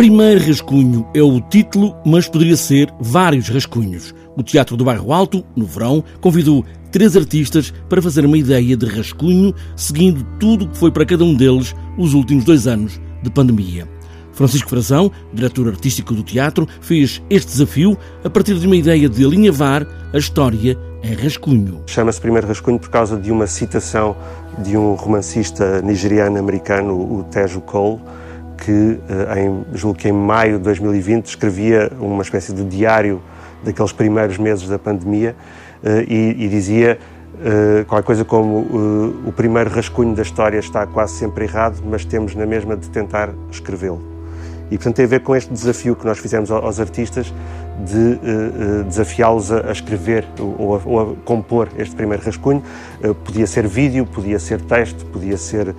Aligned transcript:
Primeiro 0.00 0.42
Rascunho 0.46 1.06
é 1.12 1.22
o 1.22 1.42
título, 1.42 1.94
mas 2.06 2.26
poderia 2.26 2.56
ser 2.56 2.90
vários 2.98 3.50
rascunhos. 3.50 4.14
O 4.34 4.42
Teatro 4.42 4.74
do 4.74 4.82
Bairro 4.82 5.12
Alto, 5.12 5.44
no 5.54 5.66
verão, 5.66 6.02
convidou 6.22 6.64
três 6.90 7.18
artistas 7.18 7.70
para 7.86 8.00
fazer 8.00 8.24
uma 8.24 8.38
ideia 8.38 8.78
de 8.78 8.86
rascunho, 8.86 9.54
seguindo 9.76 10.24
tudo 10.38 10.64
o 10.64 10.68
que 10.68 10.78
foi 10.78 10.90
para 10.90 11.04
cada 11.04 11.22
um 11.22 11.34
deles 11.34 11.74
os 11.98 12.14
últimos 12.14 12.44
dois 12.44 12.66
anos 12.66 12.98
de 13.22 13.30
pandemia. 13.30 13.86
Francisco 14.32 14.70
Frazão, 14.70 15.12
diretor 15.34 15.68
artístico 15.68 16.14
do 16.14 16.22
teatro, 16.22 16.66
fez 16.80 17.20
este 17.28 17.48
desafio 17.48 17.94
a 18.24 18.30
partir 18.30 18.54
de 18.54 18.66
uma 18.66 18.76
ideia 18.76 19.06
de 19.06 19.22
alinhavar 19.22 19.86
a 20.14 20.16
história 20.16 20.78
em 21.02 21.12
rascunho. 21.12 21.82
Chama-se 21.86 22.22
Primeiro 22.22 22.46
Rascunho 22.46 22.78
por 22.78 22.88
causa 22.88 23.18
de 23.18 23.30
uma 23.30 23.46
citação 23.46 24.16
de 24.60 24.78
um 24.78 24.94
romancista 24.94 25.82
nigeriano-americano, 25.82 26.94
o 26.94 27.22
Tejo 27.24 27.60
Cole, 27.60 28.00
que, 28.60 29.00
eh, 29.08 29.40
em, 29.40 29.64
julgo 29.74 29.98
que 29.98 30.08
em 30.08 30.12
maio 30.12 30.58
de 30.58 30.64
2020, 30.64 31.26
escrevia 31.26 31.90
uma 31.98 32.22
espécie 32.22 32.52
de 32.52 32.64
diário 32.64 33.20
daqueles 33.64 33.92
primeiros 33.92 34.38
meses 34.38 34.68
da 34.68 34.78
pandemia 34.78 35.34
eh, 35.82 36.04
e, 36.06 36.44
e 36.44 36.48
dizia 36.48 36.98
uh, 37.34 37.84
qualquer 37.86 38.06
coisa 38.06 38.24
como 38.24 38.58
o 39.26 39.32
primeiro 39.32 39.70
rascunho 39.70 40.14
da 40.14 40.22
história 40.22 40.58
está 40.58 40.86
quase 40.86 41.14
sempre 41.14 41.44
errado, 41.44 41.82
mas 41.84 42.04
temos 42.04 42.34
na 42.34 42.46
mesma 42.46 42.76
de 42.76 42.88
tentar 42.88 43.30
escrevê-lo. 43.50 44.00
E, 44.70 44.76
portanto, 44.76 44.96
tem 44.96 45.04
a 45.04 45.08
ver 45.08 45.20
com 45.20 45.34
este 45.34 45.52
desafio 45.52 45.96
que 45.96 46.06
nós 46.06 46.18
fizemos 46.18 46.50
aos 46.50 46.78
artistas 46.78 47.34
de 47.84 47.96
uh, 47.96 48.84
desafiá-los 48.84 49.50
a, 49.50 49.68
a, 49.68 49.72
escrever 49.72 50.24
ou 50.38 50.76
a, 50.76 50.80
ou 50.84 51.00
a, 51.00 51.14
compor 51.24 51.68
este 51.76 51.96
primeiro 51.96 52.22
rascunho. 52.22 52.62
podia 53.24 53.46
ser 53.46 53.66
vídeo, 53.66 54.06
podia 54.06 54.38
ser 54.38 54.60
texto, 54.60 55.04
podia 55.06 55.36
ser 55.36 55.74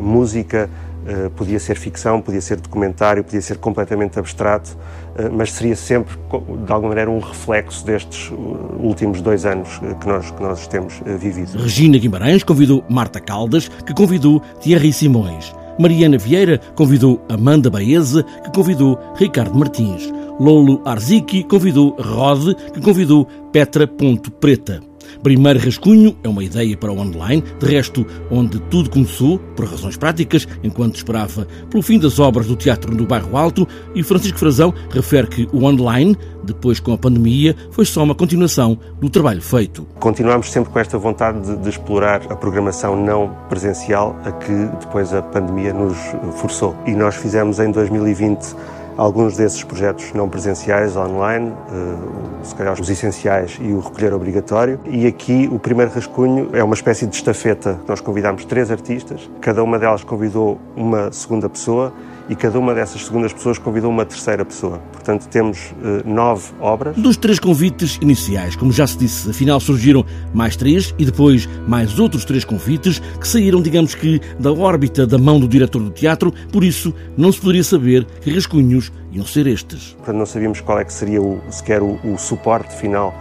música, 0.00 0.68
Uh, 1.02 1.30
podia 1.30 1.58
ser 1.58 1.74
ficção, 1.74 2.20
podia 2.20 2.40
ser 2.40 2.60
documentário, 2.60 3.24
podia 3.24 3.42
ser 3.42 3.58
completamente 3.58 4.20
abstrato, 4.20 4.70
uh, 5.18 5.32
mas 5.32 5.50
seria 5.50 5.74
sempre, 5.74 6.16
de 6.64 6.72
alguma 6.72 6.90
maneira, 6.90 7.10
um 7.10 7.18
reflexo 7.18 7.84
destes 7.84 8.30
uh, 8.30 8.34
últimos 8.78 9.20
dois 9.20 9.44
anos 9.44 9.80
que 10.00 10.06
nós, 10.06 10.30
que 10.30 10.40
nós 10.40 10.66
temos 10.68 11.02
vivido. 11.04 11.58
Regina 11.58 11.98
Guimarães 11.98 12.44
convidou 12.44 12.84
Marta 12.88 13.18
Caldas, 13.18 13.68
que 13.84 13.92
convidou 13.92 14.40
Thierry 14.60 14.92
Simões. 14.92 15.52
Mariana 15.76 16.18
Vieira 16.18 16.60
convidou 16.76 17.20
Amanda 17.28 17.68
Baeza, 17.68 18.22
que 18.44 18.52
convidou 18.52 18.96
Ricardo 19.16 19.58
Martins. 19.58 20.08
Lolo 20.38 20.80
Arziki 20.84 21.42
convidou 21.42 21.96
Rod, 21.98 22.54
que 22.72 22.80
convidou 22.80 23.26
Petra 23.50 23.88
Ponto 23.88 24.30
Preta. 24.30 24.91
Primeiro 25.22 25.58
rascunho 25.58 26.16
é 26.22 26.28
uma 26.28 26.42
ideia 26.42 26.76
para 26.76 26.92
o 26.92 26.98
online, 26.98 27.42
de 27.58 27.66
resto, 27.66 28.06
onde 28.30 28.58
tudo 28.62 28.90
começou, 28.90 29.38
por 29.38 29.66
razões 29.66 29.96
práticas, 29.96 30.46
enquanto 30.62 30.96
esperava 30.96 31.46
pelo 31.70 31.82
fim 31.82 31.98
das 31.98 32.18
obras 32.18 32.46
do 32.46 32.56
teatro 32.56 32.94
no 32.94 33.06
Bairro 33.06 33.36
Alto, 33.36 33.66
e 33.94 34.02
Francisco 34.02 34.38
Frazão 34.38 34.74
refere 34.90 35.26
que 35.26 35.48
o 35.52 35.64
online, 35.64 36.16
depois 36.44 36.80
com 36.80 36.92
a 36.92 36.98
pandemia, 36.98 37.54
foi 37.70 37.84
só 37.84 38.02
uma 38.02 38.14
continuação 38.14 38.78
do 39.00 39.08
trabalho 39.08 39.42
feito. 39.42 39.86
Continuamos 40.00 40.50
sempre 40.50 40.72
com 40.72 40.78
esta 40.78 40.98
vontade 40.98 41.40
de, 41.40 41.56
de 41.56 41.68
explorar 41.68 42.22
a 42.30 42.36
programação 42.36 42.96
não 42.96 43.36
presencial 43.48 44.18
a 44.24 44.32
que 44.32 44.52
depois 44.80 45.12
a 45.12 45.22
pandemia 45.22 45.72
nos 45.72 45.96
forçou. 46.36 46.76
E 46.86 46.92
nós 46.92 47.14
fizemos 47.16 47.58
em 47.58 47.70
2020 47.70 48.54
alguns 48.96 49.36
desses 49.36 49.62
projetos 49.64 50.12
não 50.12 50.28
presenciais, 50.28 50.96
online, 50.96 51.52
eh, 51.52 52.44
se 52.44 52.54
calhar 52.54 52.80
os 52.80 52.88
essenciais 52.88 53.58
e 53.60 53.72
o 53.72 53.80
recolher 53.80 54.12
obrigatório. 54.12 54.80
E 54.86 55.06
aqui 55.06 55.48
o 55.50 55.58
primeiro 55.58 55.92
rascunho 55.92 56.50
é 56.52 56.62
uma 56.62 56.74
espécie 56.74 57.06
de 57.06 57.14
estafeta. 57.14 57.80
Nós 57.86 58.00
convidámos 58.00 58.44
três 58.44 58.70
artistas, 58.70 59.30
cada 59.40 59.62
uma 59.62 59.78
delas 59.78 60.04
convidou 60.04 60.58
uma 60.76 61.10
segunda 61.12 61.48
pessoa 61.48 61.92
e 62.32 62.34
cada 62.34 62.58
uma 62.58 62.74
dessas 62.74 63.04
segundas 63.04 63.30
pessoas 63.30 63.58
convidou 63.58 63.90
uma 63.90 64.06
terceira 64.06 64.42
pessoa. 64.42 64.78
Portanto, 64.90 65.28
temos 65.28 65.74
uh, 65.82 66.08
nove 66.08 66.50
obras. 66.60 66.96
Dos 66.96 67.18
três 67.18 67.38
convites 67.38 67.98
iniciais, 68.00 68.56
como 68.56 68.72
já 68.72 68.86
se 68.86 68.96
disse, 68.96 69.28
afinal 69.28 69.60
surgiram 69.60 70.02
mais 70.32 70.56
três 70.56 70.94
e 70.98 71.04
depois 71.04 71.46
mais 71.68 71.98
outros 71.98 72.24
três 72.24 72.42
convites 72.42 73.00
que 73.20 73.28
saíram, 73.28 73.60
digamos 73.60 73.94
que, 73.94 74.18
da 74.38 74.50
órbita 74.50 75.06
da 75.06 75.18
mão 75.18 75.38
do 75.38 75.46
diretor 75.46 75.82
do 75.82 75.90
teatro, 75.90 76.32
por 76.50 76.64
isso 76.64 76.94
não 77.18 77.30
se 77.30 77.38
poderia 77.38 77.62
saber 77.62 78.06
que 78.22 78.32
rascunhos 78.32 78.90
iam 79.12 79.26
ser 79.26 79.46
estes. 79.46 79.92
Portanto, 79.98 80.16
não 80.16 80.24
sabíamos 80.24 80.62
qual 80.62 80.78
é 80.78 80.84
que 80.86 80.92
seria 80.92 81.20
o, 81.20 81.38
sequer 81.50 81.82
o, 81.82 81.98
o 82.02 82.16
suporte 82.16 82.74
final 82.74 83.14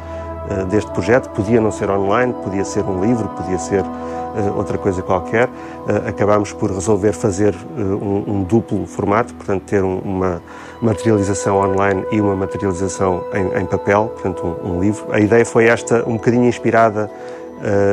deste 0.70 0.92
projeto. 0.92 1.30
Podia 1.30 1.62
não 1.62 1.72
ser 1.72 1.90
online, 1.90 2.34
podia 2.44 2.66
ser 2.66 2.84
um 2.84 3.04
livro, 3.04 3.28
podia 3.30 3.58
ser 3.58 3.84
uh, 3.84 4.58
outra 4.58 4.78
coisa 4.78 5.02
qualquer. 5.02 5.48
Uh, 5.48 6.08
acabámos 6.08 6.54
por 6.54 6.72
resolver 6.72 7.14
fazer 7.14 7.56
um, 7.78 8.24
um, 8.28 8.44
duplo 8.44 8.86
formato, 8.86 9.34
portanto, 9.34 9.64
ter 9.64 9.84
um, 9.84 10.00
uma 10.00 10.42
materialização 10.82 11.58
online 11.58 12.06
e 12.12 12.20
uma 12.20 12.36
materialização 12.36 13.24
em, 13.34 13.62
em 13.62 13.66
papel, 13.66 14.12
portanto, 14.14 14.46
um, 14.64 14.78
um, 14.78 14.82
livro. 14.82 15.06
A 15.12 15.20
ideia 15.20 15.46
foi 15.46 15.66
esta, 15.66 16.04
um 16.08 16.14
bocadinho 16.14 16.46
inspirada 16.46 17.10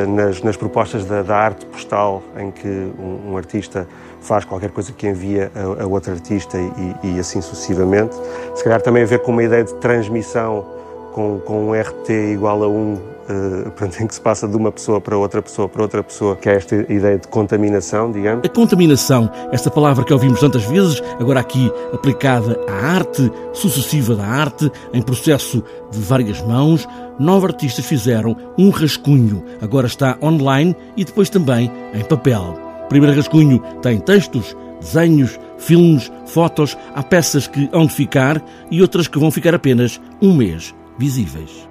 nas, 0.08 0.42
nas, 0.42 0.56
propostas 0.56 1.04
da, 1.04 1.22
da, 1.22 1.36
arte 1.36 1.66
postal, 1.66 2.22
em 2.38 2.50
que 2.50 2.66
um, 2.66 3.36
artista 3.36 3.86
faz 4.18 4.42
qualquer 4.42 4.70
coisa 4.70 4.90
que 4.92 5.06
envia 5.06 5.52
a, 5.54 5.82
a 5.82 5.86
outro 5.86 6.10
artista 6.10 6.56
e, 6.56 6.96
e, 7.02 7.20
assim 7.20 7.42
sucessivamente. 7.42 8.16
Se 8.54 8.64
calhar 8.64 8.80
também 8.80 9.02
a 9.02 9.06
ver 9.06 9.18
com 9.18 9.30
uma 9.30 9.42
ideia 9.42 9.62
de 9.62 9.74
transmissão 9.74 10.64
com, 11.18 11.40
com 11.40 11.70
um 11.70 11.72
RT 11.72 12.10
igual 12.32 12.62
a 12.62 12.68
1, 12.68 12.72
um, 12.72 12.94
uh, 12.94 14.00
em 14.00 14.06
que 14.06 14.14
se 14.14 14.20
passa 14.20 14.46
de 14.46 14.56
uma 14.56 14.70
pessoa 14.70 15.00
para 15.00 15.18
outra 15.18 15.42
pessoa 15.42 15.68
para 15.68 15.82
outra 15.82 16.00
pessoa, 16.00 16.36
que 16.36 16.48
é 16.48 16.54
esta 16.54 16.76
ideia 16.76 17.18
de 17.18 17.26
contaminação, 17.26 18.12
digamos. 18.12 18.44
A 18.44 18.48
contaminação, 18.48 19.28
esta 19.50 19.68
palavra 19.68 20.04
que 20.04 20.12
ouvimos 20.12 20.38
tantas 20.38 20.62
vezes, 20.62 21.02
agora 21.18 21.40
aqui 21.40 21.72
aplicada 21.92 22.56
à 22.68 22.94
arte, 22.94 23.32
sucessiva 23.52 24.14
da 24.14 24.24
arte, 24.24 24.70
em 24.92 25.02
processo 25.02 25.64
de 25.90 25.98
várias 25.98 26.40
mãos, 26.42 26.86
nove 27.18 27.46
artistas 27.46 27.84
fizeram 27.84 28.36
um 28.56 28.70
rascunho, 28.70 29.42
agora 29.60 29.88
está 29.88 30.16
online 30.22 30.76
e 30.96 31.04
depois 31.04 31.28
também 31.28 31.68
em 31.94 32.04
papel. 32.04 32.56
Primeiro 32.88 33.16
rascunho 33.16 33.58
tem 33.82 33.98
textos, 33.98 34.56
desenhos, 34.80 35.36
filmes, 35.58 36.12
fotos, 36.26 36.78
há 36.94 37.02
peças 37.02 37.48
que 37.48 37.68
hão 37.72 37.86
de 37.86 37.92
ficar 37.92 38.40
e 38.70 38.80
outras 38.80 39.08
que 39.08 39.18
vão 39.18 39.32
ficar 39.32 39.52
apenas 39.52 40.00
um 40.22 40.32
mês 40.32 40.72
visíveis. 40.98 41.68